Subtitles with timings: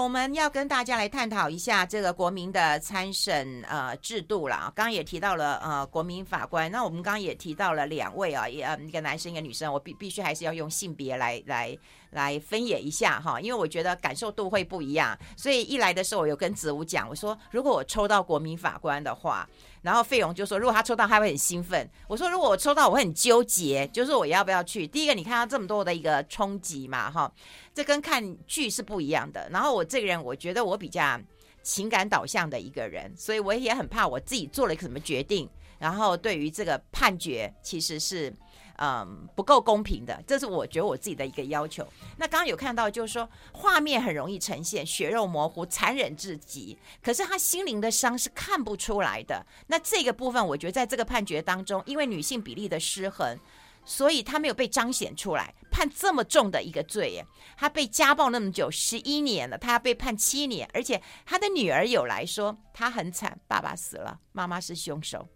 [0.00, 4.72] 我们要跟大家来探讨一下这个国民的参审呃制度了。
[4.74, 11.76] 刚刚也提到了呃国民法官，那我们刚刚也提到了两位啊，也呃一个男生一个女生，我必必须还是要用性别来来
[12.10, 15.18] 来分野一下哈，因为我觉得感受度会不一样。
[15.36, 19.48] 所以一来的时候，我有跟子午讲，我说如果我抽到国民法官的话。
[19.80, 24.84] 然后费勇就说：“如果他抽到，他会很兴奋。”我说：“如果我抽到，我会很纠结，就是我要不要去？
[24.84, 27.32] 第一个，你看到这么多的一个冲击嘛，哈，
[27.72, 29.48] 这跟看剧是不一样的。
[29.50, 31.18] 然后我这个人，我觉得我比较
[31.62, 35.48] 情感导向的一个人，所以我也很怕我自己做了一个什么决定，
[35.78, 38.34] 然后对于这个判决其实是。”
[38.80, 41.84] 嗯，不够公平的，这是我觉得我自己的一个要求。
[42.16, 49.44] 那刚刚有看到，就是说画面很容易呈现血肉模糊、残忍至极，可是他心灵的伤是看不出来的。
[49.66, 53.36] 那这个部分，我觉得在这个判决当中，因为女性比例的失衡，
[53.84, 57.26] 所以他没有被彰显出来，判这么重的一个罪耶。
[57.56, 65.28] 他被家暴那么久，十一年了，他要被判七年，而且他的女儿有来说，他很惨，爸爸死了，妈妈是凶手。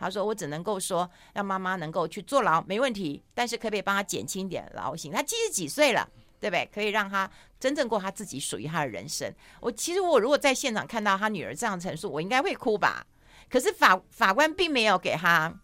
[0.00, 3.22] 他说：“我只能够说，让妈妈能够去坐牢，没问题。
[3.34, 5.12] 但是可不可以帮他减轻点劳刑？
[5.12, 6.08] 他七十几岁了，
[6.40, 6.68] 对不对？
[6.72, 9.30] 可以让他真正过他自己属于他的人生。
[9.60, 13.06] 我其实我如果在现场看到他女儿这样陈述，我应该会哭吧。
[13.50, 15.54] 可是法法官并没有给他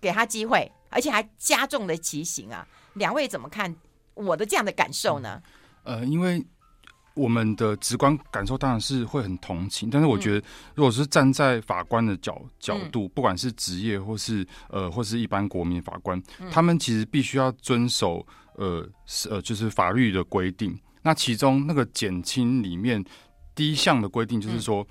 [0.00, 2.66] 给他机会，而且还加重了其刑啊。
[2.94, 3.76] 两位怎么看
[4.14, 5.40] 我的这样的感受呢？
[5.84, 6.44] 呃，因为。”
[7.18, 18.88] 我们的直观感受当然是会很同情，但是我觉得，如果是站在法官的角角度，不管是职业或是呃或是一般国民法官，他们其实必须要遵守呃
[19.28, 20.78] 呃就是法律的规定。
[21.02, 23.04] 那其中那个减轻里面
[23.54, 24.86] 第一项的规定就是说。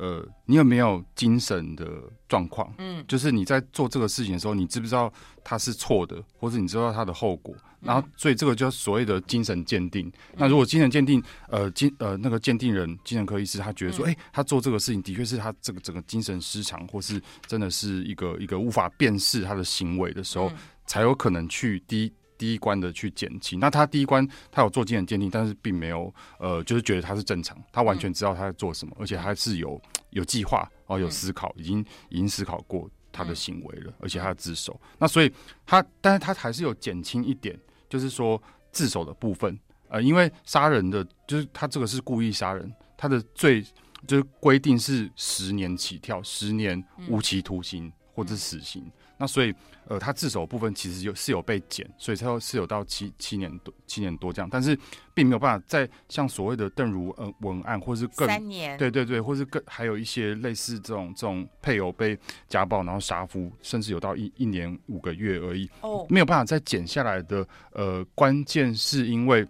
[0.00, 1.86] 呃，你有没有精神的
[2.26, 2.72] 状况？
[2.78, 5.12] 嗯，就是你在做这个事情的时候，你知不知道
[5.44, 7.54] 他是错的，或者你知道他的后果？
[7.82, 10.10] 然后，所以这个叫所谓的精神鉴定。
[10.36, 20.50] 那如果精神鉴定，呃，精呃那个鉴定人，精神科医师，他觉得说，哎，他做这个事情的确是他这个整个精神失常，或是真的是一个一个无法辨识他的行为的时候，
[20.86, 22.12] 才有可能去第一。
[22.40, 29.78] 第一关的去减轻，那他第一关他有做精神鉴定，但是并没有呃，就是觉得他是正常，他完全知道他在做什么，而且他是有
[30.08, 34.80] 有计划哦，有思考，已经已经思考过他的行为了，而且他的自首。
[34.96, 35.30] 那所以
[35.66, 37.54] 他，但是他还是有减轻一点，
[37.90, 43.62] 就是说自首的部分，呃，因为杀人的，就是他这个是故意杀人，他的罪
[44.06, 48.90] 就是规定是十年起跳，十年无期徒刑或者死刑。
[49.20, 49.54] 那所以，
[49.86, 54.76] 呃，他自首部分其实有是有被减，所以他是有到七七年多七年多这样，但是
[55.12, 67.46] 并没有办法在像所谓的邓如呃文案，或是更三年，对对对，或是更还有一些类似这种这种配偶被家暴然后杀夫，甚至有到一一年五个月而已，哦，没有办法再减下来的。
[67.72, 69.46] 呃，关键是因为，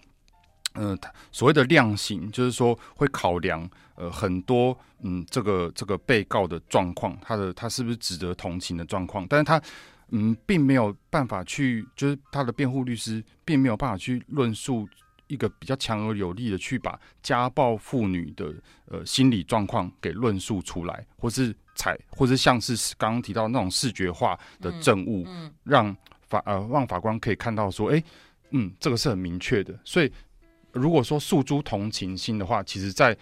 [0.74, 0.96] 呃，
[1.32, 3.68] 所谓的量刑，就是说会考量。
[3.96, 9.26] 呃，很多嗯，这个这个被告的状况，他的他是不是值得同情的状况？
[9.28, 9.60] 但是他
[10.08, 14.88] 嗯，并没有办法去，就是他的辩护律师并没有办法去论述
[15.26, 18.54] 一个比较强而有力的去把家暴妇女的
[18.86, 25.94] 呃心理状况给论述出来，或是采，或是像是刚刚提到那种视觉化的证物，嗯嗯、让
[26.26, 28.02] 法呃让法官可以看到说，哎，
[28.52, 29.78] 嗯，这个是很明确的。
[29.84, 30.10] 所以
[30.72, 33.16] 如果说诉诸同情心的话，其实在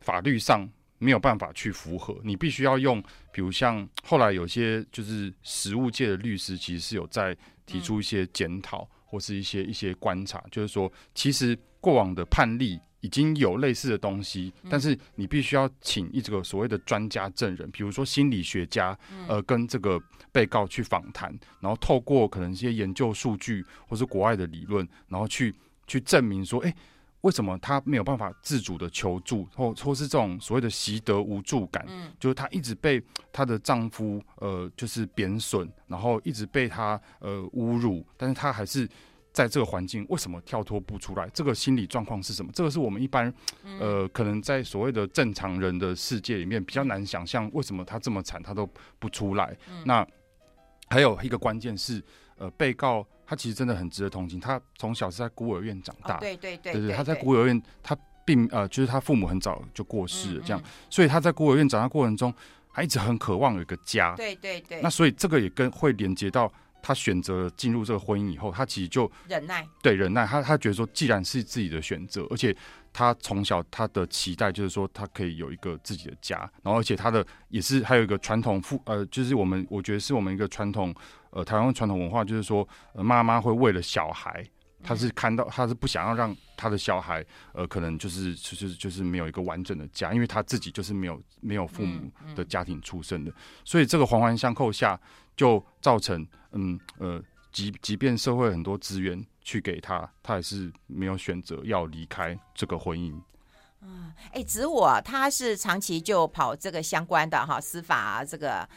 [0.00, 18.96] 法律上没有办法去符合，你必须要用，比如像后来有些就是实务界的律师，其实是有在提出一些检讨或是一些一些观察，就是说，其实过往的判例已经有类似的东西，但是你必须要请一个所谓的专家证人，比如说心理学家，
[19.28, 20.00] 呃，跟这个
[20.32, 21.28] 被告去访谈，
[21.60, 25.54] 然后透过可能一些研究数据或是国外的理论，然后去
[25.86, 26.74] 去证明说，哎。
[27.24, 31.82] 为什么她没有办法自主的求助，或或是这种所谓的习得无助感？
[31.88, 33.02] 嗯，就是她一直被
[33.32, 38.86] 她的丈夫呃，就是贬损，然后一直被她呃侮辱，但是她还是
[39.32, 41.26] 在这个环境，为什么跳脱不出来？
[41.30, 42.52] 这个心理状况是什么？
[42.52, 43.32] 这个是我们一般
[43.80, 48.68] 呃，可能在所谓的正常人的世界里面比较难想象，为什么她这么惨，她都
[48.98, 49.56] 不出来？
[49.70, 50.06] 嗯，那
[50.90, 52.04] 还有一个关键是，
[52.36, 53.06] 呃，被告。
[53.26, 54.38] 他其实真的很值得同情。
[54.38, 56.96] 他从小是在孤儿院长大，对对对，对对。
[56.96, 62.32] 他在孤儿院，他并呃，就是他父母很早就过世了，这样，所以他在孤儿院长大过程中，
[62.72, 64.14] 他一直很渴望有一个家。
[64.16, 64.80] 对对对。
[64.80, 66.50] 那所以这个也跟会连接到
[66.82, 69.66] 他选择进入这个婚姻以后，他其实就忍耐。
[69.82, 70.26] 对，忍耐。
[70.26, 72.54] 他他觉得说，既然是自己的选择，而且
[72.92, 80.94] 他从小他的期待就是说，他可以有一个自己的家，然后而且他的也是还有一个传统父呃，就是我们我觉得是我们一个传统。
[81.34, 84.44] 呃，台湾传统文化就是说，呃，妈妈会为了小孩
[84.84, 93.32] 她是看到她是不想要让她的小孩呃，可能就是就是就是没有一个完整的家，因为她自己就是没有没有父母的家庭出身的，
[93.64, 94.98] 所以这个环环相扣下，
[95.36, 97.20] 就造成嗯呃，
[97.50, 103.12] 即即便社会很多资源去给他，他还是没有选择要离开这个婚姻。
[103.82, 108.68] 嗯，哎，子我他是长期就跑这个相关的哈司法啊，这个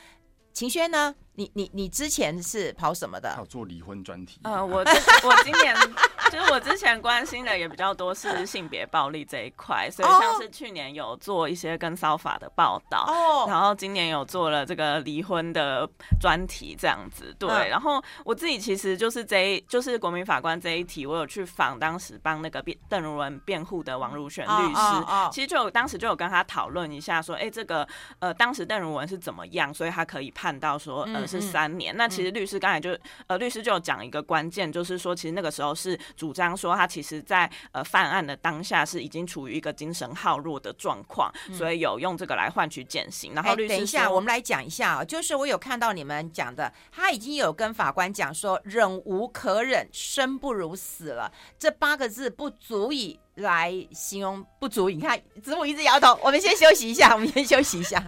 [0.53, 1.13] 秦轩呢？
[1.37, 3.31] 你你你之前是跑什么的？
[3.35, 4.39] 跑做离婚专题。
[4.43, 5.75] 呃，我我今年
[6.31, 15.87] 就是我之前关心的也比较多是性别暴力这一块，所以像是去年有做一些跟骚法的报道，哦，然后今年有做了这个离婚的
[16.19, 17.35] 专题这样子。
[17.37, 27.87] 对，嗯、然后我自己其实就是这一就是国民法官这一题，我有去访当时帮那个辩邓如文辩护的王如玄律师，哦哦哦、其实就有当时就有跟他讨论一下说，哎，这个
[28.17, 31.26] 呃当时邓如文是怎么样，所以他可以判到说呃。
[31.27, 31.95] 是三年。
[31.97, 32.97] 那其实律师刚才就
[33.27, 43.33] 呃，律师就有讲一个关键，就是说，其实那个时候是主张说，他其实在呃犯案的当下是已经处于一个精神耗弱的状况，所以有用这个来换取减刑。
[43.33, 54.95] 然后律师，等一下，我们来讲一下啊，就是我有看到你们讲的，他已经有跟法官讲说，忍无可忍，生不如死了，这八个字不足以来形容，不足以。
[54.95, 58.03] 你看子母一直摇头，我们先休息一下，我们先休息一下。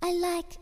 [0.00, 0.56] I like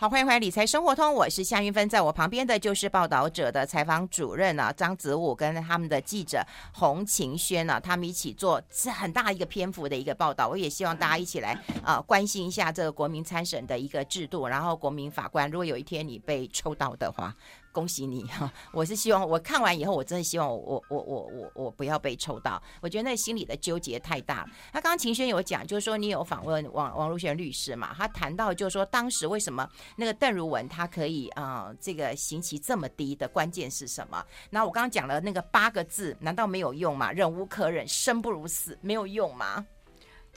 [0.00, 6.40] 好，欢迎回来《理财生活通》，我是夏云芬，在我旁边的就是报道者的采访主任啊，张子武跟他们的记者
[6.72, 10.46] 洪晴轩啊，他们一起做是很大一个篇幅的一个报道。
[10.46, 17.34] 我也希望大家一起来啊、关心一下这个国民参审的一个制度，然后国民法官，如果有一天你被抽到的话。
[17.72, 18.52] 恭喜你 哈！
[18.72, 22.60] 我是希望我看完以后，我真的希望我我我我我不要被抽到。
[22.80, 24.44] 我觉得那心里的纠结太大。
[24.72, 27.94] 他刚刚秦轩有讲，就是说你有访问王王如玄律师嘛？
[27.96, 34.24] 他谈到就是说当时为什么那个邓如文他可以啊、这个刑期这么低的关键是什么？
[34.50, 37.12] 那我刚刚讲了那个八个字，难道没有用吗？
[37.12, 39.64] 忍无可忍，生不如死，没有用吗？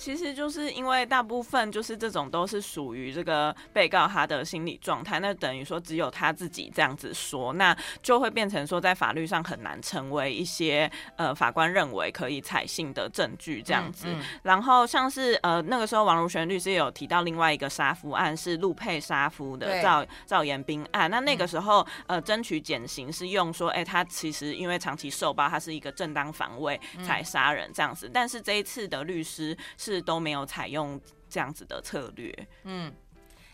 [0.02, 14.08] 其实就是因为大部分就是这种都是属于这个被告他的心理状态，那等于说只有他自己这样子说，那就会变成说在法律上很难成为一些呃法官认为可以采信的证据这样子。
[14.08, 29.91] 嗯嗯、然后像是呃那个时候王如玄律师有提到另外一个杀夫案是陆佩杀夫的赵赵延斌案，那那个时候呃争取减刑是用说，哎他其实因为长期受暴，他是一个正当防卫才杀人这样子，但是这一次的律师是。
[29.92, 31.00] 是都没有采用
[31.30, 32.94] 这样子的策略，嗯，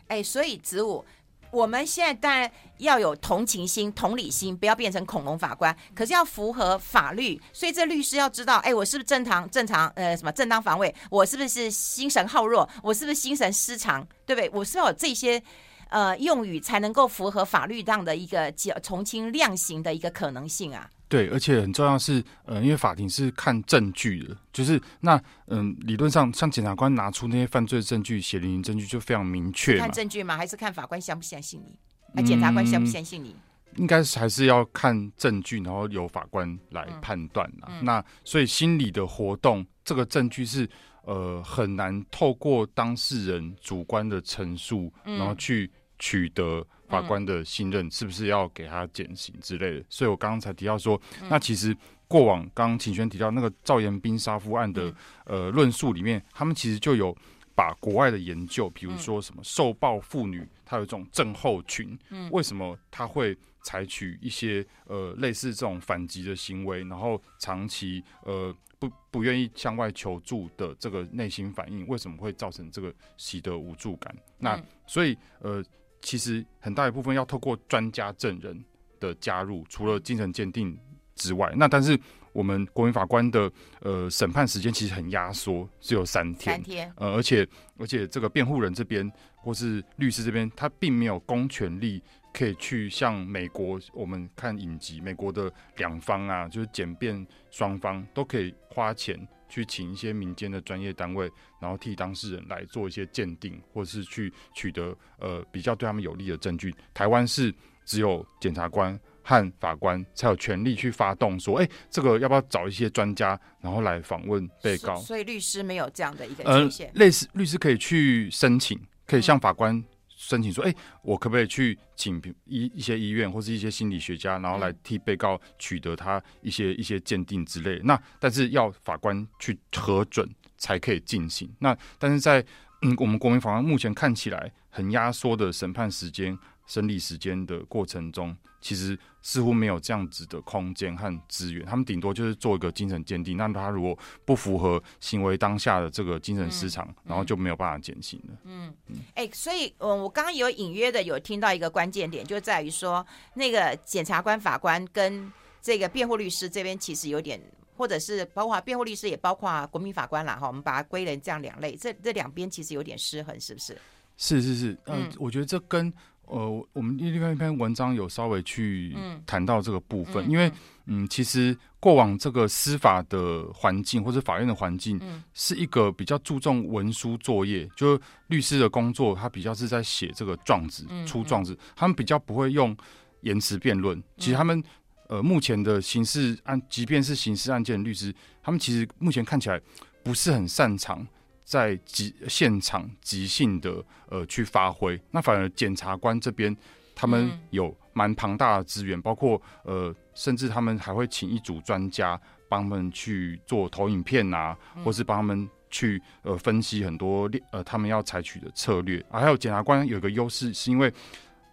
[0.08, 1.06] 哎，所以子午，
[1.52, 10.94] 我们现在当然要有同情心、同理心，不要变成恐龙法官，可是要符合法律，所以这律师要知道，哎，我是不是正常、正常，呃，什么正当防卫？
[11.10, 12.68] 我是不是心神耗弱？
[12.84, 14.06] 我是不是精神失常？
[14.26, 14.50] 对不对？
[14.54, 15.42] 我是要有这些
[15.90, 18.52] 呃用语，才能够符合法律这样的一个
[18.84, 20.90] 从轻量刑的一个可能性啊。
[21.10, 25.16] 对，而且很重要是，呃，因为法庭是看证据的，就是那，
[25.48, 29.78] 嗯、呃，理论上像检察官拿出那些犯罪证据、血淋淋证据就非常明确。
[29.78, 30.36] 看证据吗？
[30.36, 31.80] 还是看法官相不相信你？
[32.14, 33.30] 那检察官相不相信你？
[33.30, 40.70] 嗯、应该是还是要看证据，然后由法官来判断、嗯嗯、那所以心理的活动，这个证据是
[41.04, 46.66] 呃很难透过当事人主观的陈述，然后去取得。
[46.88, 49.86] 法官的信任是不是要给他减刑之类的？
[49.90, 50.98] 所以我刚刚才提到说，
[51.30, 51.76] 那其实
[52.08, 54.96] 过往刚刚晴轩提到那个赵延斌杀夫案的
[55.26, 57.14] 呃论述里面，他们其实就有
[57.54, 62.00] 把国外的研究，比如说什么受暴妇女，她有这种症候群，
[62.32, 74.16] 为什么她会采取一些呃类似这种反击的行为，然后长期呃不不愿意向外求助的这个内心反应，为什么会造成这个习得无助感？
[74.38, 75.62] 那所以呃。
[76.02, 78.64] 其实很大一部分要透过专家证人
[79.00, 80.78] 的加入，除了精神鉴定
[81.16, 82.00] 之外，那但是
[82.32, 83.52] 我们国民法官的
[83.82, 86.56] 呃审判时间其实很压缩，只有三天。
[86.56, 86.94] 三天。
[86.96, 92.02] 呃，而且而且这个辩护人这边或是律师这边，他并没有公权力
[92.32, 99.28] 可以去像美国我们看影集，美国的两方啊，就是检辩双方都可以花钱。
[99.50, 106.74] 去请一些民间的专业单位，然后替当事人来做一些鉴定，或是去取得呃比较对他们有利的证据。
[106.94, 107.54] 台湾是
[107.86, 114.96] 只有检察官和法官才有权利去发动说，哎，这个要不要找一些专家，然后来访问被告？
[114.98, 116.88] 所以律师没有这样的一个权限。
[116.88, 119.84] 呃，类似律师可以去申请，可以向法官。
[120.18, 127.80] 申请说，哎、我可不可以去请一一些医院或是一些心理学家，然后来替被告取得他一些一些鉴定之类。
[127.84, 131.48] 那但是要法官去核准才可以进行。
[131.60, 132.44] 那但是在
[132.82, 138.98] 嗯，我们国民法官目前看起来很压缩的审判时间，审理时间的过程中，其实
[139.28, 141.66] 似乎没有这样子的空间和资源。
[141.66, 148.38] 他们顶多就是做一个精神鉴定，那他如果不符合行为当下的这个精神失常，嗯、然后就没有办法减刑了。
[148.46, 155.30] 嗯嗯，哎、欸，所以，嗯，我刚刚有隐约的有听到一个关键点，就在于说，那个检察官、法官跟
[155.62, 157.38] 这个辩护律师这边其实有点。
[157.76, 163.78] 或者是包括辩护律师，也包括国民法官啦，哈，我们把它归类这样两类，这这两边其实有点失衡，是不是？
[164.18, 165.94] 是是是，嗯、呃，我觉得这跟
[166.28, 170.52] 呃，我们另外一篇文章有稍微去谈到这个部分，嗯、因为
[170.86, 175.02] 嗯，其实过往这个司法的环境或者法院的环境，
[175.34, 182.76] 是一个比较注重文书作业，就是律师的工作，他比较是在写这个状子、出状子，他们比较不会用
[183.22, 184.64] 言辞辩论，其实他们。
[185.10, 189.58] 呃，目前的刑事案，即便是刑事案件的律师，他们其实目前看起来
[190.04, 191.08] 不是很擅长
[191.48, 195.00] 在即现场即兴的呃去发挥。
[195.12, 196.54] 那反而检察官这边，
[196.94, 209.00] 他们有蛮庞大的资源，包括呃，甚至他们还会请一组专家帮他们去做投影片啊，或是帮他们去呃分析很多呃他们要采取的策略。
[209.10, 210.94] 啊，还有检察官有一个优势，是因为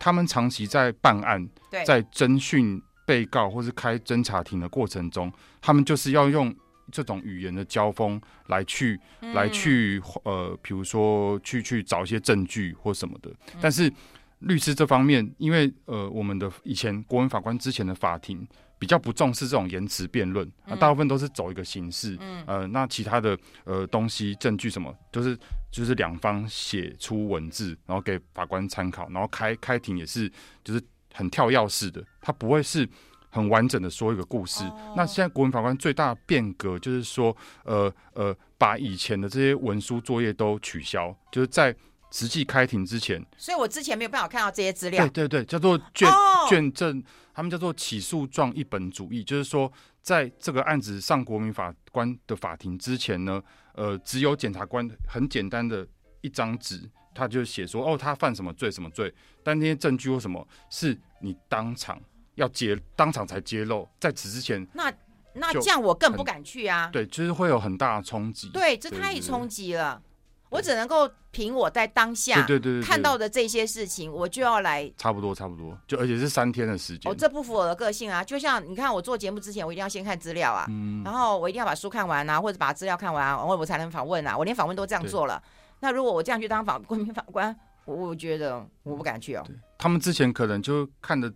[0.00, 1.48] 他们长期在办案，
[1.86, 2.82] 在侦讯。
[3.06, 6.50] 被告或是开侦查庭的过程中，他们就是要用
[6.90, 13.30] 这种语言的交锋来去、嗯、来去呃，比如说去去找一些证据或什么的。
[13.60, 13.92] 但是
[14.40, 18.46] 律师这方面，因为呃，我们的以前国文法官之前的法庭
[18.78, 25.38] 比较不重视这种言辞辩论，啊，大部分都是走一个形式，嗯、呃，那其他的呃东西证据什么，就是
[25.70, 30.30] 就是两方写出文字，然后给法官参考，然后开开庭也是
[30.62, 30.82] 就是。
[31.16, 32.84] 很跳跃式的，他不会是
[33.34, 34.62] 很完整的说一个故事。
[34.62, 34.96] Oh.
[34.96, 41.74] 那现在国民法官最大的变革就是说，呃呃，把以前的这些文书作业都取消，就是在
[42.12, 43.20] 实际开庭之前。
[43.36, 45.04] 所以我之前没有办法看到这些资料。
[45.08, 46.48] 对对对，叫做卷、oh.
[46.48, 47.02] 卷证，
[47.34, 53.42] 他们叫做起诉状一本主义，就是说，在这个案子上国民法官的法庭之前呢，
[53.74, 55.84] 呃，只有检察官很简单的
[56.20, 56.88] 一张纸。
[57.16, 59.14] 他就写说，哦，他犯什么罪，什么罪？
[59.44, 61.96] 但那些证据或什么，是你当场
[62.34, 64.92] 要揭，当场才揭露，在此之前，那
[65.34, 66.90] 那这样我更不敢去啊。
[66.92, 68.48] 对，就是会有很大的冲击。
[68.50, 70.00] 对，这太冲击了。
[70.50, 74.88] 我只能够凭我在当下对对对看到的这些事情，我就要来。
[74.96, 77.10] 差不多，差不多，就而且是三天的时间。
[77.10, 78.22] 哦，这不符合我的个性啊！
[78.22, 84.38] 就像你看，我做节目之前，我一定要先看资料啊，嗯、然后我一定要把书看完啊，或者把资料看完，然后我才能访问啊。
[84.38, 85.42] 我连访问都这样做了。
[85.80, 89.44] 那如果我这样去当法 国民法官，我我觉得我不敢去哦。
[89.76, 91.32] 他们之前可能就看的，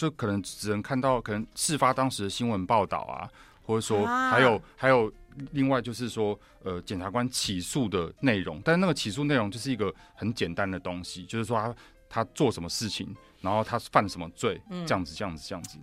[0.00, 3.28] 就可能只能看到可能事发当时的新闻报道啊，
[3.62, 5.12] 或者说还有、啊、还有
[5.50, 11.74] 另外就是说，呃，检察官起诉的内容，但是那个起诉内容就是一个很简单的东西，就是说他
[12.08, 15.78] 他做什么事情，然后他犯什么罪，嗯、这样子这样子这样子。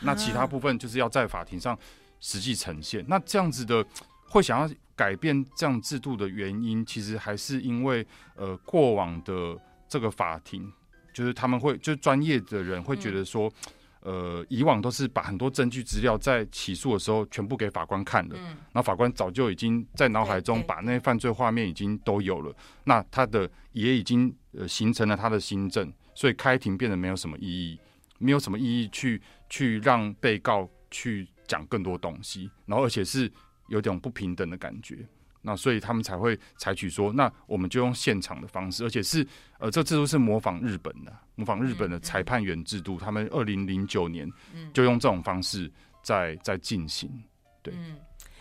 [0.00, 1.78] 那其他部分就是要在法庭上
[2.18, 3.04] 实际呈现。
[3.06, 3.86] 那这样子的
[4.28, 4.68] 会想要。
[4.96, 9.58] 改变这样制度的原因，其实还是因为呃过往的
[9.88, 10.70] 这个法庭，
[11.12, 13.52] 就是他们会就是专业的人会觉得说，
[14.00, 27.78] 呃以往都是把很多证据资料在起诉的时候全部给法官看的，然后法官早就已经在脑海中把那些犯罪画面已经都有了，那他的也已经呃形成了他的新证，所以开庭变得没有什么意义，
[28.18, 33.30] 没有什么意义去去让被告去讲更多东西，然后而且是。
[33.68, 35.06] 有点不平等的感觉，
[35.42, 39.26] 那所以他们才会采取说，那我们就用现场的方式，而且是
[39.58, 44.30] 呃，这制度是模仿日本的，模仿日本的裁判员制度，嗯嗯、他们二零零九年
[44.72, 45.70] 就用这种方式
[46.02, 47.10] 在在进行，
[47.62, 47.74] 对。
[47.76, 47.96] 嗯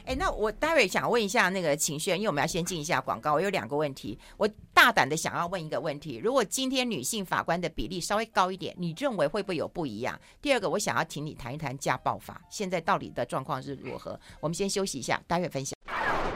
[0.06, 3.34] 哎，那我待会想问一下那个晴轩，因为我们要先进一下广告。
[3.34, 10.20] 我有两个问题，我大胆的想要问一个问题：如果今天女性法官的比例稍微高一点，你认为会不会有不一样？
[10.42, 14.20] 第二个，我想要请你谈一谈家暴法，现在到底的状况是如何？
[14.40, 15.78] 我们先休息一下，待会分享。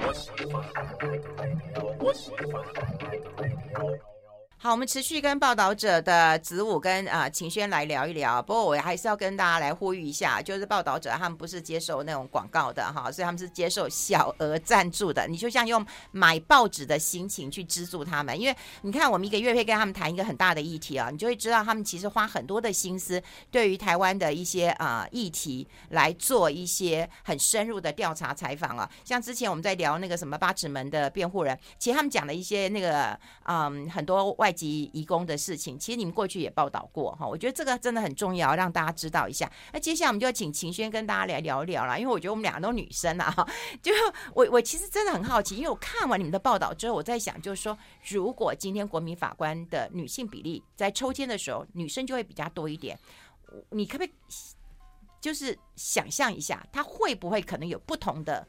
[0.06, 1.20] 我喜欢爱的
[1.76, 2.66] the fuck?
[3.38, 3.48] 自
[3.82, 4.13] 由
[4.64, 8.42] 好，我们持续跟报道者的子午跟啊晴轩来聊一聊。
[8.42, 15.28] 不过我还是要跟大家来呼吁一下，就是报道者他们不是接受那种广告的哈，所以他们是接受小额赞助的。
[15.28, 28.90] 你就像用买报纸的心情去资助他们，因为你看我们一个月会跟他们谈一个很大的议题啊，你就会知道他们其实花很多的心思，对于台湾的一些啊议题来做一些很深入的调查采访啊。
[29.04, 34.53] 像之前我们在聊那个什么八尺门的辩护人，其实他们讲的一些那个嗯很多外。
[34.54, 37.28] 籍移工的事情，其实你们过去也报道过哈。
[37.28, 39.52] 我觉得这个真的很重要，让大家知道一下。
[39.74, 43.34] 那接下来我们就请晴轩跟大家来聊一聊了，因为我觉得我们两个都女生啊，
[43.82, 43.92] 就
[44.34, 52.98] 我我其实真的很好奇，因为我看完你们的报道之后，我在想，就是说，如果今天国民法官的女性比例在抽签的时候，女生就会比较多一点，
[53.72, 54.12] 你可不可以
[55.20, 58.46] 就是想象一下，她会不会可能有不同的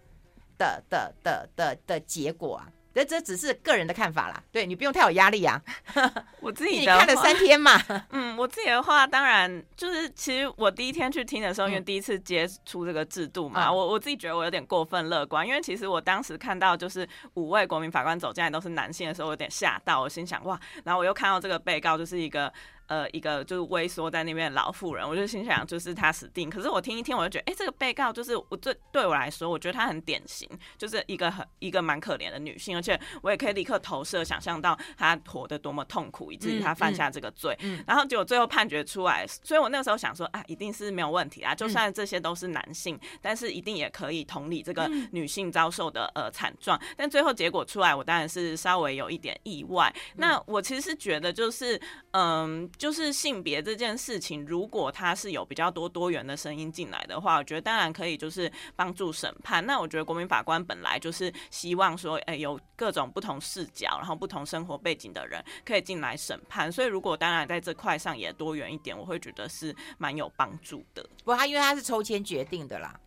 [0.58, 2.68] 的的的的的结果啊？
[2.94, 5.60] 这这只是个人的看法啦，对，你不用太有压力啊。
[6.40, 22.52] 我自己你看了三天嘛， 嗯，我自己的话，当然就是其实我第一天去听的时候，因为第一次接触这个制度嘛，嗯、我我自己觉得我有点过分乐观，因为其实我当时看到就是五位国民法官走进来都是男性的时候，我有点吓到，我心想哇，然后我又看到这个被告就是一个。
[22.86, 26.50] 呃，一个就是萎缩在那边的老妇人，我就心想，就是他死定。
[26.50, 37.56] 可是我听一听，我就觉得，哎、欸，这个被告就是我对对我来说，我觉得她很典型，就是一个很一个蛮可怜的女性，而且我也可以立刻投射想象到她活得多么痛苦，以至于她犯下这个罪。
[37.60, 46.78] 嗯嗯、然后结果最后判决出来，所以我那个时候想说，啊，一定是没有问题啊，就算这些都是男性，嗯、但是一定也可以同理这个女性遭受的呃惨状。
[46.98, 49.90] 但最后结果出来，我当然是稍微有一点意外。
[50.16, 52.70] 那我其实是觉得，就是嗯。
[52.84, 59.64] 就是性别这件事情，如果它是有比较多多元的声音进来的话，我觉得当然可以，就是帮助审判。
[59.64, 66.70] 那我觉得国民法官本来就是希望说，哎，有各种不同视角，然后不同生活背景的人可以进来审判。
[66.70, 71.02] 所以如果当然在这块上也多元一点，我会觉得是蛮有帮助的。
[71.20, 73.00] 不过他因为他是抽签决定的啦。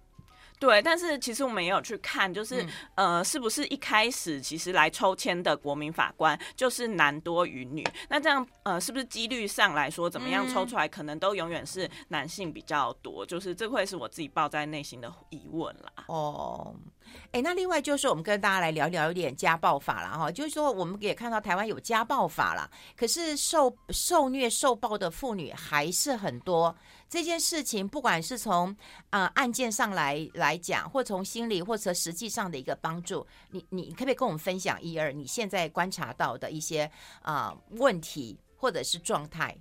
[0.60, 2.64] 对，但是其实我们也有去看，就是、
[2.96, 7.86] 嗯、呃，是不是一开始其实来抽签的国民法官就是男多于女？
[8.10, 13.24] 那这样呃，是不是几率上来说，怎么样抽出来，可能都永远是男性比较多？
[13.24, 16.06] 嗯、就是这会是我自己抱在内心的疑问啦。
[16.08, 16.74] 哦，
[17.32, 26.76] 哎，那另外就是我们跟大家来聊聊一点家暴法了哈，就是说我们也看到台湾有家暴法了，可是受受虐受暴的妇女还是很多。
[27.10, 28.76] 这件事情，不管是从
[29.10, 39.58] 啊、案件上来来讲，或从心理或者实际上的一个帮助，你你可不可以跟我们分享一二你现在观察到的一些啊、问题或者是状态？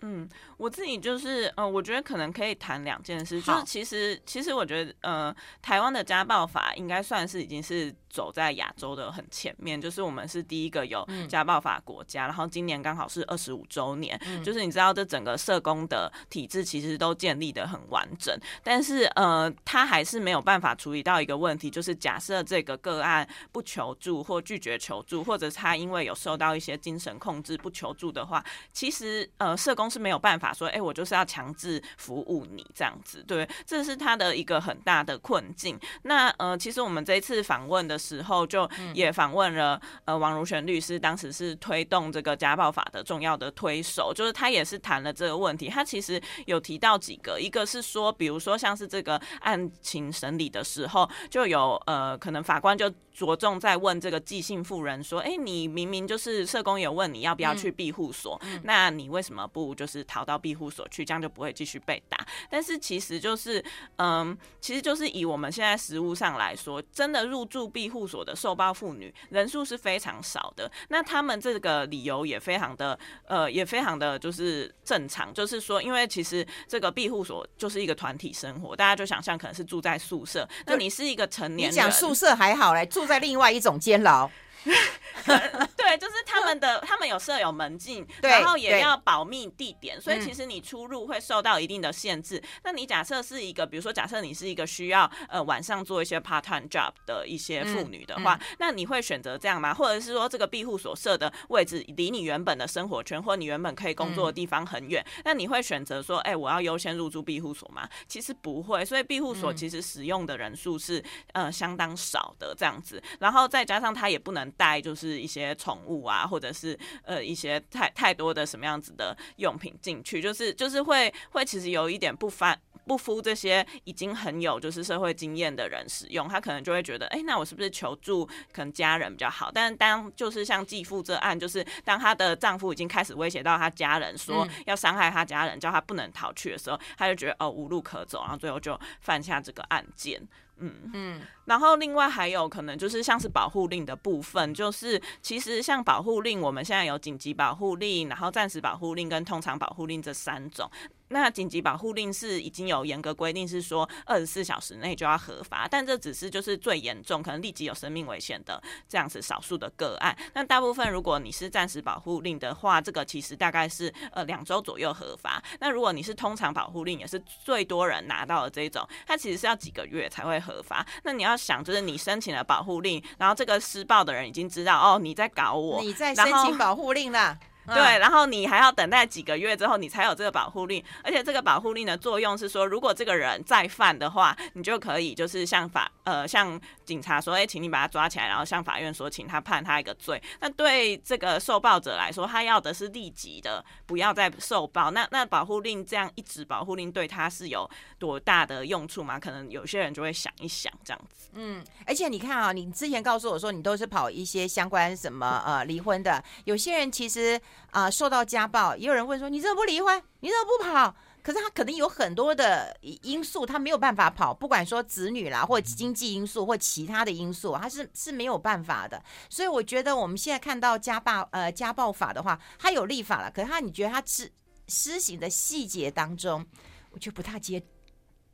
[0.00, 7.94] 嗯，我自己就是呃，我觉得可能可以谈两件事，就是其实其实我觉得呃，台湾的家暴法应该算是已经是。
[8.08, 35.78] 走在亚洲的很前面，就是我们是第一个有家暴法国家，嗯、然后今年刚好是二十五周年，嗯、就是你知道这整个社工的体制其实都建立的很完整，但是呃，他还是没有办法处理到一个问题，就是假设这个个案不求助或拒绝求助，或者他因为有受到一些精神控制不求助的话，其实呃，社工是没有办法说，哎、欸，我就是要强制服务你这样子，对，这是他的一个很大的困境。
[36.04, 37.96] 那呃，其实我们这一次访问的。
[38.06, 45.68] 时候就也访问了呃王如玄律师，当时是推动这个家暴法的重要的推手，就是他也是谈了这个问题。
[45.68, 62.16] 他其实有提到几个，一个是说，比如说像是这个案情审理的时候，就有呃可能法官就着重在问这个寄信妇人说，哎，你明明就是社工有问你要不要去庇护所，嗯、那你为什么不就是逃到庇护所去，这样就不会继续被打？
[62.48, 63.62] 但是其实就是
[63.96, 67.96] 嗯，其实就是以我们现在实物上来说，真的入住庇护。
[67.96, 84.30] 护所的受暴妇女人数是非常少的，那他们这个理由也非常的呃，也非常的就是正常，就是说，因为其实这个庇护所就是一个团体生活，大家就想象可能是住在宿舍，那你是一个成年人，你讲宿舍还好嘞，住在另外一种监牢。
[85.76, 92.42] 对，就是他们的，他们有设有门禁，然后也要保密地点，所以其实你出入会受到一定的限制。
[92.64, 99.72] 那你假设是一个，比如说假设你是一个需要呃晚上做一些 part time job 的一些妇女的话，那你会选择这样吗？
[99.72, 107.88] 或者是说这个庇护所设的位置离你原本的生活圈或你原本可以工作的地方很远，那你会选择说，哎，我要优先入住庇护所吗？
[108.06, 111.02] 其实不会，所以庇护所其实使用的人数是
[111.32, 114.52] 呃相当少的这样子，然后再加上它也不能。
[114.56, 129.50] 带就是一些宠物啊，或者是呃一些太太多的什么样子的用品进去，就是就是会会其实有一点不翻不敷这些已经很有就是社会经验的人使用，他可能就会觉得，哎、欸，那我是不是求助可能家人比较好？
[129.52, 140.22] 但是当就是像继父这案，就是当她的丈夫已经开始威胁到她家人，说要伤害她家人，叫她不能逃去的时候，她就觉得哦无路可走，然后最后就犯下这个案件。
[140.58, 150.70] 嗯嗯，然后另外还有可能就是像是保护令的部分，就是其实像保护令，我们现在有紧急保护令，然后暂时保护令跟通常保护令这三种。
[151.08, 160.16] 那紧急保护令是已经有严格规定，是说二十四小时内就要核发，但这只是就是最严重，可能立即有生命危险的这样子少数的个案。
[160.34, 165.40] 那大部分如果你是暂时保护令的话，这个其实大概是呃两周左右核发。
[165.60, 170.86] 那如果你是通常保护令，也是最多人拿到的这种，它其实是要几个月才会核发。
[171.02, 177.36] 那你要想，就是你申请了保护令，然后这个施暴的人已经知道哦你在搞我，你在申请保护令啦。
[177.66, 180.80] 对，然后你还要等待几个月之后，你才有这个保护令。
[181.02, 190.22] 而且这个保护令的作用是说，如果这个人再犯的话，你就可以就是向法呃像警察说，哎，请你把他抓起来，然后向法院说，请他判他一个罪。
[190.40, 194.92] 那对这个受暴者来说，他要的是立即的，不要再受暴。
[194.92, 199.18] 那那保护令这样一纸保护令对他是有多大的用处吗？
[199.18, 201.28] 可能有些人就会想一想这样子。
[201.34, 207.38] 嗯，而且你看啊，你之前告诉我说你都是跑一些相关什么呃离婚的，有些人其实。
[207.72, 210.02] 啊、受到家暴，也有人问说：“你怎么不离婚？
[210.20, 219.02] 你怎么不跑？”可是他可能有很多的因素，他没有办法跑，不管说子女啦，或经济因素，或其他的因素，他是是没有办法的。
[219.28, 224.30] 所以我觉得我们现在看到家暴呃家暴法的话，他有立法了，可是他你觉得他施
[224.68, 226.46] 施行的细节当中，
[226.92, 227.60] 我觉得不太接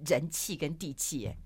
[0.05, 1.39] 人气跟地气耶。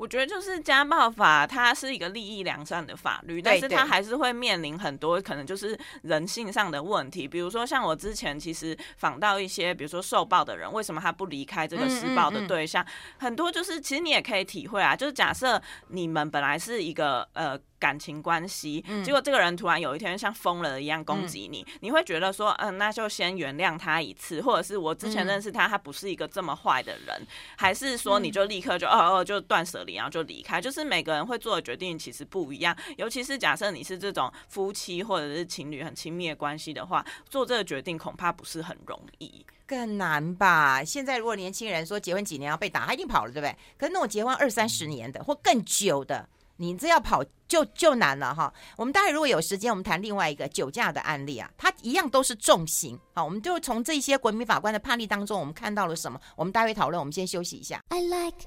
[0.00, 7.28] 我觉得就是家暴法，它是一个利益良善的法律，但是它还是会面临很多可能就是人性上的问题。
[7.28, 12.82] 比如说，像我之前其实访到一些，比如说受暴的人，为什么他不离开这个施暴的对象？
[13.18, 17.60] 很多就是其实你也可以体会啊，就是假设你们本来是一个呃。
[17.80, 30.60] 感情关系，嗯结果这个人突然有一天像疯了一样攻击你，嗯，你会觉得说，嗯，那就先原谅他一次，或者是我之前认识他，他不是一个这么坏的人，还是说你就立刻就哦哦就断舍离，然后就离开？
[30.60, 40.84] 就是每个人会做的决定其实不一样，尤其是假设你是这种夫妻或者是情侣很亲密的关系的话，做这个决定恐怕不是很容易，更难吧？
[40.84, 43.56] 现在如果年轻人说结婚几年要被打，他一定跑了，对不对？
[43.78, 46.28] 可是那种结婚二三十年的或更久的。
[46.60, 48.52] 你这要跑就就难了哈。
[48.76, 52.98] 我们待会如果有时间，我们谈另外一个酒驾的案例啊，它一样都是重刑。
[53.14, 56.20] 好，我们就从这些国民法官的判例当中，我们看到了什么？
[56.36, 57.00] 我们待会讨论。
[57.00, 57.80] 我们先休息一下。
[57.88, 58.46] I like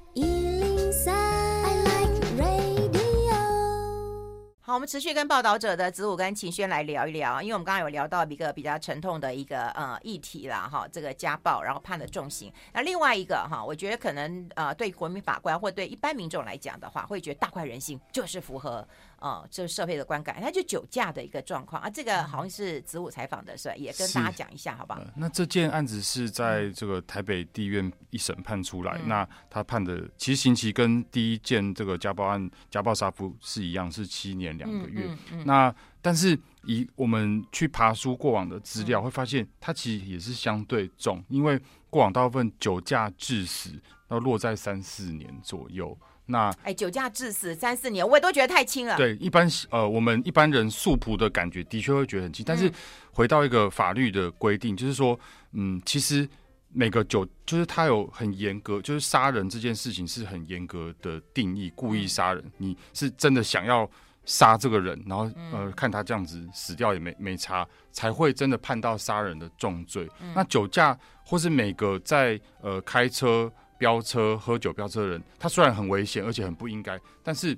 [4.66, 12.50] 好，我们持续跟报道者的子午跟秦轩来聊一聊，因为我们刚刚有聊到一个比较沉痛的一个呃议题啦，哈，这个家暴，然后判了重刑。
[12.72, 18.88] 那另外一个哈，我觉得可能呃对国民法官或对一般民众来讲的话，会觉得大快人心，就是符合。
[19.18, 23.76] 哦，这个社会的观感，它就酒驾的一个状况啊，这个好像是子午采访的是吧？
[23.76, 25.00] 也跟大家讲一下，好不好？
[25.00, 35.08] 呃，那这件案子是在这个台北地院一审判出来，嗯，那他判的其实刑期跟第一件这个家暴案家暴杀夫是一样，是七年两个月。
[35.44, 43.70] 那但是以我们去爬书过往的资料，会发现它其实也是相对重，因为过往大部分酒驾致死
[44.08, 45.98] 要落在三四年左右。
[46.26, 48.96] 那哎，酒驾致死三四年，我也都觉得太轻了。
[48.96, 52.72] 对，一般呃，我们一般人素朴的感觉的确会觉得很轻，但是
[53.12, 55.18] 回到一个法律的规定，就是说，
[55.52, 56.26] 嗯，其实
[56.72, 63.86] 每个酒就是它有很严格，就是杀人这件事情是很严格的定义，故意杀人，你是真的想要
[64.24, 70.08] 杀这个人，然后呃，看他这样子死掉也没没差，才会真的判到杀人的重罪。
[70.34, 73.52] 那酒驾或是每个在呃开车。
[73.78, 77.56] 飙车、喝酒飙车的人，他虽然很危险，而且很不应该，但是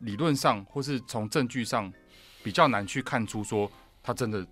[0.00, 1.92] 理论上或是从证据上
[2.42, 3.70] 比较难去看出说
[4.02, 4.46] 他真的，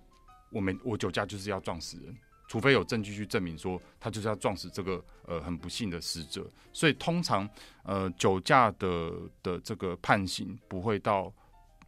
[0.49, 6.49] 我们我酒驾就是要撞死人，除非有证据去证明说他就是要撞死这个呃很不幸的死者。
[6.73, 7.47] 所以通常
[7.83, 9.13] 呃酒驾的
[9.43, 11.31] 的这个判刑不会到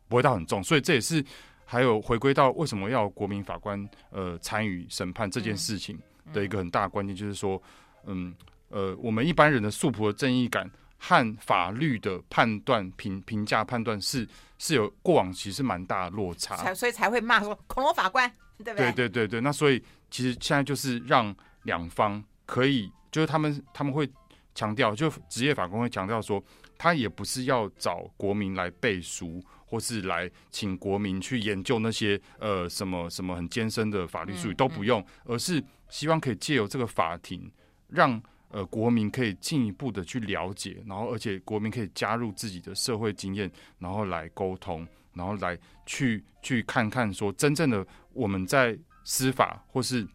[0.08, 1.26] 不会到很重，所以这也是
[1.66, 6.00] 还有回归到为什么要国民法官呃参与审判这件事情
[6.32, 7.62] 的一个很大的关键，就是说
[8.06, 8.34] 嗯。
[8.70, 14.28] 呃，我们一般人的素朴的正义感和法律的判断评评价判断是
[14.58, 18.92] 是有过往其实蛮大的落差，所以才会骂说恐龙法官，对不对？
[18.92, 24.10] 对对对对，那所以其实现在就是让两方可以，就是他们他们会
[24.54, 26.44] 强调，就职业法官会强调说，
[26.78, 37.50] 他也不是要找国民来背书，或是来请国民去研究那些呃什么什么很艰深的法律术语、嗯、都不用、嗯，而是希望可以借由这个法庭
[37.90, 38.22] 让。
[38.50, 50.08] 呃，国民可以进一步的去了解，然后而且国民可以加入自己的社会经验，然后来沟通，然后来去去看看说，真正的我们在司法或是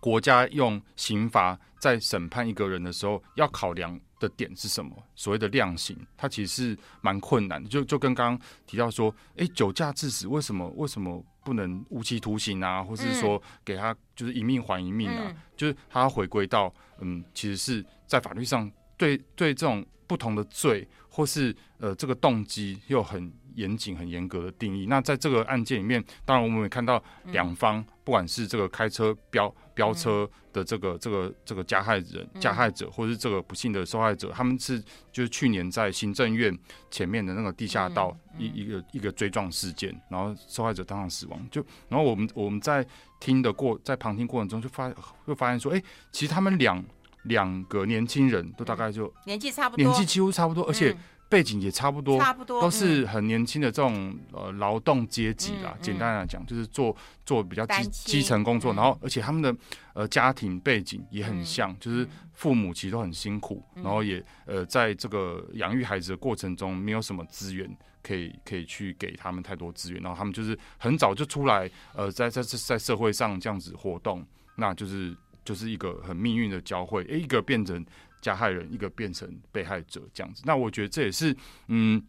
[0.00, 4.90] 国家用刑罚在审判一个人的时候，要考量的点是什么？
[5.14, 7.68] 所谓的量刑，它其实是蛮困难的。
[7.68, 12.82] 就就跟刚刚提到说，哎，酒驾致死，为什么为什么不能无期徒刑啊？
[12.82, 15.24] 或是说给他就是一命还一命啊？
[15.28, 23.32] 嗯、就是他要回归到，嗯，其实是在法律上对对这种不同的罪，或是呃这个动机又很。
[23.56, 24.86] 严谨、很严格的定义。
[24.86, 34.78] 那在这个案件里面，当然我们也看到两方，不管是这个开车飙飙车的这个这个这个加害人、加害者，或是这个不幸的受害者，他们是
[35.10, 36.56] 就是去年在行政院
[36.90, 41.48] 前面的那个地下道一一个一个追撞事件，然后受害者当场死亡。
[41.50, 42.86] 就然后我们我们在
[43.18, 44.90] 听的过在旁听过程中就发
[45.24, 46.84] 会发现说，哎，其实他们两
[47.24, 50.96] 两个年轻人都大概就年纪差不多，年纪几乎差不多，而且。
[51.28, 55.76] 背景也差不多，差不多都是很年轻的这种呃劳动阶级啦。
[55.80, 59.54] 简单来讲，就是做做比较基基层工作，嗯、然后而且他们的
[59.92, 67.68] 呃家庭背景也很像，嗯、就是父母其实都很辛苦，嗯、然后也呃在这个养育孩子的过程中没有什么资源
[68.02, 77.84] 可以可以去给他们太多资源，然后他们就是很早就出来呃在在在在社会上这样子活动，那就是就是一个很命运的交汇，诶，一个变成。
[78.26, 81.32] 加害人一个变成被害者这样子，那我觉得这也是
[81.68, 82.02] 嗯，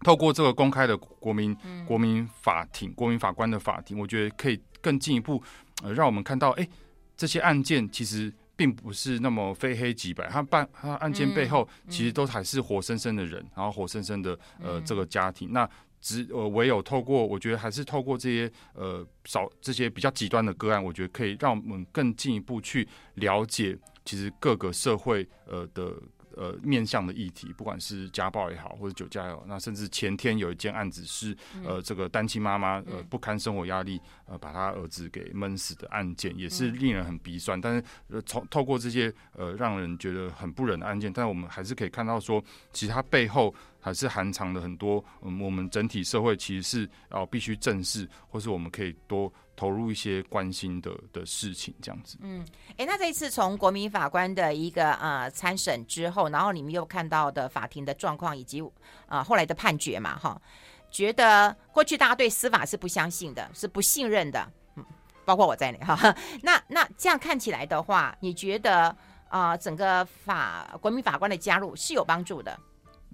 [0.00, 5.42] 透过这个公开的国民、嗯、国民法庭、国民法官的法庭，我觉得可以更进一步
[5.82, 6.70] 呃，让我们看到，哎、欸，
[7.16, 15.50] 这些案件其实并不是那么非黑即白，他办他案件背后其实都还是活生生的人，嗯、然后活生生的呃这个家庭。
[15.50, 15.66] 那
[15.98, 23.78] 只呃唯有透过，我觉得还是透过这些呃少这些比较极端的个案，我觉得可以让我们更进一步去了解。
[24.04, 25.94] 其实各个社会呃的
[26.36, 37.60] 呃面向的议题，不管是家暴也好，或者酒驾也好，那甚至前天有一件案子是呃这个单亲妈妈呃不堪生活压力呃把她儿子给闷死的案件，也是令人很鼻酸。
[37.60, 49.30] 但是呃从透过这些呃让人觉得很不忍的案件，但我们还是可以看到说，其实它背后还是含藏了很多嗯我们整体社会其实是要必须正视，或是我们可以多。
[49.56, 52.18] 投入一些关心的的事情，这样子。
[52.20, 52.44] 嗯，
[52.76, 58.60] 哎、那这一次从国民法官的一个呃参审之后，然后你们又看到的法庭的状况以及
[59.06, 60.42] 啊、后来的判决嘛，哈，
[60.90, 64.44] 觉得过去大家对司法是不相信的，是不信任的，
[64.74, 64.84] 嗯，
[65.24, 66.12] 包括我在内哈。
[66.42, 68.94] 那那这样看起来的话，你觉得
[69.28, 72.58] 啊、整个法国民法官的加入是有帮助的？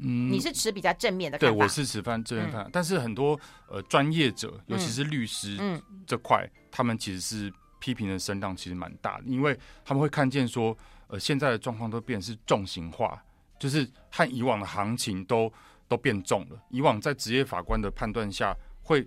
[0.03, 5.59] 嗯，你是持比较正面的看法，对，我是持翻正面看法，嗯、但是很多呃专业者，尤其是律师
[6.07, 10.77] 这块，嗯、他们其实是批评的声浪其实蛮大的，因为他们会看见说，
[11.09, 13.23] 呃，现在的状况都变成是重型化，
[13.59, 15.53] 就是和以往的行情都
[15.89, 16.63] 都变重了。
[16.71, 19.07] 以往在职业法官的判断下会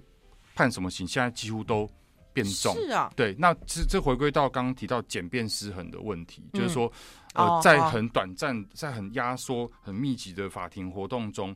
[0.56, 1.90] 判什么刑，现在几乎都
[2.34, 2.76] 变重。
[2.76, 6.92] 是啊，对，那这这回归到刚刚提到简便失衡的问题，嗯、就是说。
[7.36, 11.56] 呃，在很短暂、在很压缩、很密集的法庭活动中，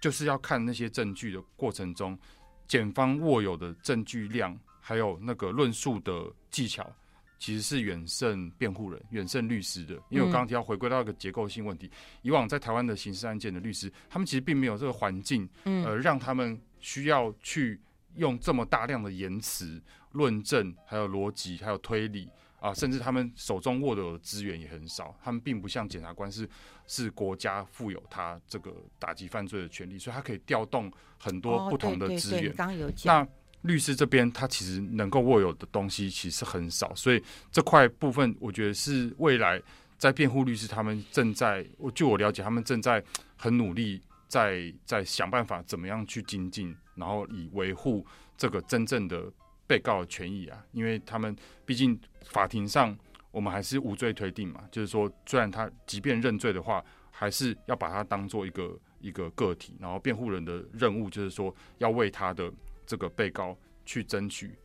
[0.00, 2.18] 就是要看那些证据的过程中，
[2.66, 6.90] 检方握有的证据量，还有那个论述的技巧，
[7.38, 9.96] 其实是远胜辩护人、远胜律师的。
[10.08, 11.90] 因为我刚刚提到，回归到一个结构性问题，
[12.22, 17.78] 以往在台湾的刑事案件的律师，他们其实并没有这个环境，呃，让他们需要去
[18.14, 19.78] 用这么大量的言辞、
[20.12, 22.28] 论证，还有逻辑，还有推理。
[22.60, 26.44] 啊，甚至他们手中握有的资源也很少，他们并不像检察官是
[26.88, 30.90] 是国家赋有他这个打击犯罪的权利，所以他可以调动
[31.20, 32.52] 很多不同的资源。
[32.56, 33.28] 刚有讲，那
[33.62, 39.62] 律师这边他其实能够握有的东西其实很少，所以这块部分我觉得是未来
[39.96, 43.00] 在辩护律师他们正在，我据我了解，他们正在
[43.36, 48.04] 很努力在在想办法怎么样去精进，然后以维护
[48.36, 49.32] 这个真正的。
[49.68, 52.98] 被告的权益啊，因为他们毕竟法庭上，
[53.30, 54.64] 我们还是无罪推定嘛。
[54.72, 59.76] 就是说，虽然他即便认罪的话，还是要把他当做一个一个个体。
[59.78, 62.52] 然后，辩护人的任务就是说，要为他的
[62.84, 64.58] 这个被告去争取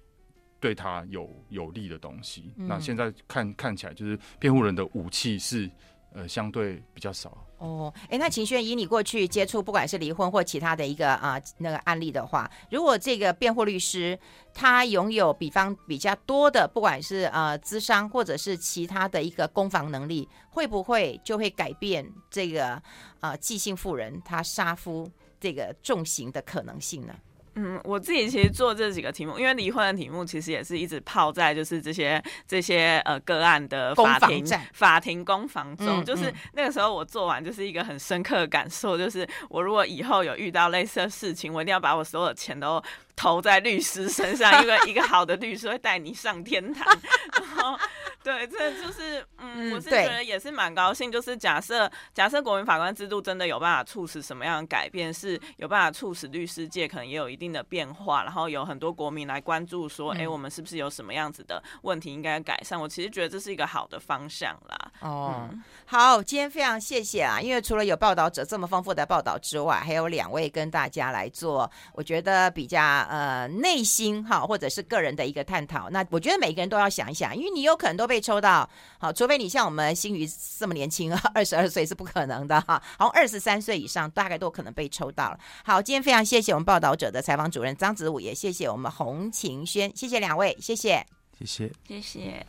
[0.59, 2.53] 对他有有利的东西。
[2.55, 5.69] 嗯、那现在看看起来，就是辩护人的武器是。
[6.15, 7.93] 呃，相对比较少哦。
[8.09, 14.19] 哎、那秦轩，以你过去接触，不管是离婚或其他的一个啊、那个案例的话，如果这个辩护律师
[14.53, 22.81] 他拥有比方比较多的，不管是呃资商或者是其他的一个攻防能力，会不会就会改变这个
[23.21, 27.15] 啊即性妇人她杀夫这个重刑的可能性呢？
[27.55, 42.81] 嗯，我自己其实做这几个题目，因为离婚的题目其实也是一直泡在就是这些这些呃个案的法庭法庭攻防中，嗯、就是那个时候我做完就是一个很深刻的感受，就是我如果以后有遇到类似的事情，我一定要把我所有的钱都
[43.15, 46.85] 投在律师身上，因为一个好的律师会带你上天堂。
[47.33, 47.77] 然后
[48.23, 51.11] 对，这就是嗯，嗯，我是觉得也是蛮高兴。
[51.11, 62.79] 就是假设假设国民法官制度真的有办法促使什么样的改变，是有办法促使律师界可能也有一定的变化，然后有很多国民来关注说，哎、嗯，我们是不是有什么样子的问题应该改善？
[62.79, 64.91] 我其实觉得这是一个好的方向啦。
[65.01, 75.89] 哦、嗯，好，今天非常谢谢啊，因为除了有报道者这么丰富的报道之外，还有两位跟大家来做，我觉得比较呃内心哈，或者是个人的一个探讨。
[75.91, 78.23] 那我觉得每个人都要想一想，因为你有可能都被。
[78.23, 80.25] 抽到，好，除非你像我们新宇
[80.57, 82.81] 这么年轻，二十二岁是不可能的哈。
[82.97, 85.37] 好，二十三岁以上大概都可能被抽到了。
[85.65, 91.03] 好，今天非常谢谢我们报道者的采访主任张子武，也谢谢我们洪晴轩，谢谢两位，谢谢，
[91.39, 92.45] 谢谢，谢谢。